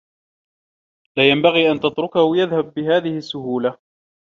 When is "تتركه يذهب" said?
1.79-2.73